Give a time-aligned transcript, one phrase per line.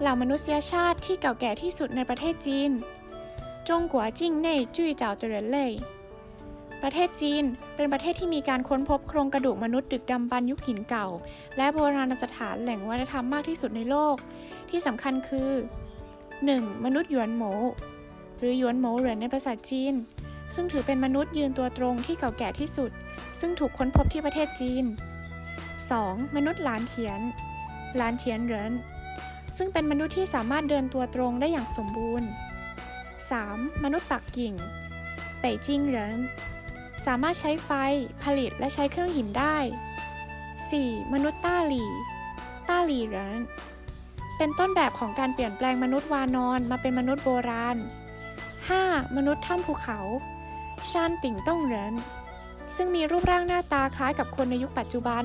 [0.00, 2.70] เหล่ามนุษยชาติที่เก่าแก่ที่สุดในประเทศจีน
[3.68, 5.72] จงกัวจิ้งเน่จุ้ยเจ้าเจริญเล่ย
[6.82, 7.44] ประเทศจีน
[7.74, 11.06] เป็นประเทศที่มีการค้นพบโครงกระดูกมนุษย์ดึกดำบรรยุคหินเก่า
[11.56, 14.16] และโบราณสถานแหล่งวัฒนธรรมมากที่สุดในโลก
[14.70, 15.50] ที่สำคัญคือ
[16.18, 16.84] 1.
[16.84, 17.44] มนุษย์หยวนโหม
[18.38, 19.94] หรือหยวนโหมเหรินในภาษาจีน
[20.54, 22.90] ซึ่งถือเป็นมนุษย์ยืนตัวตรงที่เก่าแก่ที่สุด
[23.40, 24.84] ซึ่งถูกค้นพบที่ประเทศจีน
[25.60, 26.36] 2.
[26.36, 27.20] มนุษย์หลานเทียน
[27.96, 28.72] หลานเทียนเหริน
[29.56, 32.28] ซึ่งเป็นมนุษย์ที่สามารถเดินตัวตรงได้อย่างสมบูรณ์
[33.26, 33.84] 3.
[33.84, 34.54] มนุษย์ปักกิ่ง
[35.40, 36.18] เป่ยจิงเหริน
[37.06, 37.70] สามารถใช้ไฟ
[38.22, 39.56] ผลิตและใช้เครื่องหินได้
[40.34, 41.12] 4.
[41.12, 41.84] มนุษย์ต้าหลี
[42.68, 43.40] ต้าหลีเหริน
[44.38, 47.76] เป็นต้นแบบของการเปลี่ยนแปลงมนุษย์วานอนมาเป็นมนุษย์โบราณ
[48.46, 49.16] 5.
[49.16, 50.00] มนุษย์ถ้ำภูเขา
[50.92, 51.94] ชานติ่งต้องเหริน
[52.76, 55.24] ซึ่งมีรูปร่างหน้าตาคล้ายกับคนในยุคปัจจุบัน